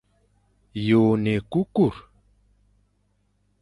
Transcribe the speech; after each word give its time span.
Yô 0.87 1.01
e 1.13 1.17
ne 1.21 1.31
ékukur. 1.39 1.95